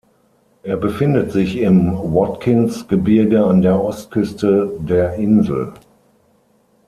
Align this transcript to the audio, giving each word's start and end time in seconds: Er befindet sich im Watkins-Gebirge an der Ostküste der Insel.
Er 0.63 0.77
befindet 0.77 1.31
sich 1.31 1.57
im 1.59 1.93
Watkins-Gebirge 1.93 3.45
an 3.45 3.61
der 3.61 3.79
Ostküste 3.79 4.71
der 4.79 5.13
Insel. 5.13 5.75